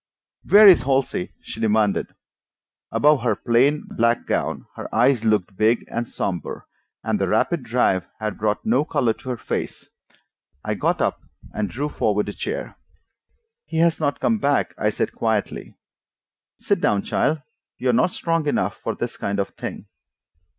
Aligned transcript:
"Where 0.49 0.67
is 0.67 0.81
Halsey?" 0.81 1.31
she 1.41 1.59
demanded. 1.59 2.15
Above 2.91 3.21
her 3.21 3.35
plain 3.35 3.83
black 3.85 4.25
gown 4.25 4.65
her 4.75 4.89
eyes 4.95 5.23
looked 5.23 5.55
big 5.55 5.85
and 5.91 6.07
somber, 6.07 6.65
and 7.03 7.19
the 7.19 7.27
rapid 7.27 7.61
drive 7.61 8.07
had 8.19 8.39
brought 8.39 8.65
no 8.65 8.83
color 8.83 9.13
to 9.13 9.29
her 9.29 9.37
face. 9.37 9.91
I 10.65 10.73
got 10.73 11.01
up 11.03 11.21
and 11.53 11.69
drew 11.69 11.87
forward 11.87 12.27
a 12.29 12.33
chair. 12.33 12.77
"He 13.67 13.77
has 13.77 13.99
not 13.99 14.19
come 14.19 14.39
back," 14.39 14.73
I 14.75 14.89
said 14.89 15.13
quietly. 15.13 15.75
"Sit 16.57 16.81
down, 16.81 17.03
child; 17.03 17.43
you 17.77 17.87
are 17.91 17.93
not 17.93 18.09
strong 18.09 18.47
enough 18.47 18.77
for 18.77 18.95
this 18.95 19.17
kind 19.17 19.37
of 19.37 19.49
thing." 19.49 19.85